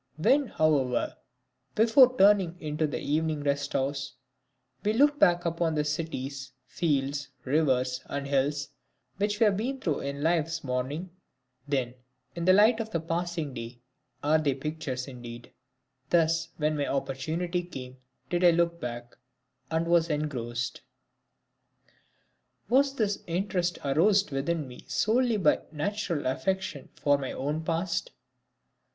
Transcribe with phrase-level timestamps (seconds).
[0.17, 1.15] When, however,
[1.75, 4.13] before turning into the evening resthouse,
[4.83, 8.69] we look back upon the cities, fields, rivers and hills
[9.17, 11.11] which we have been through in Life's morning,
[11.67, 11.93] then,
[12.33, 13.79] in the light of the passing day,
[14.23, 15.51] are they pictures indeed.
[16.09, 17.97] Thus, when my opportunity came,
[18.27, 19.15] did I look back,
[19.69, 20.81] and was engrossed.
[22.69, 28.09] Was this interest aroused within me solely by a natural affection for my own past?